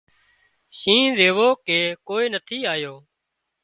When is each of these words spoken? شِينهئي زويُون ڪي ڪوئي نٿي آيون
شِينهئي 0.79 1.09
زويُون 1.35 1.51
ڪي 1.67 1.79
ڪوئي 2.07 2.25
نٿي 2.33 2.59
آيون 2.73 2.99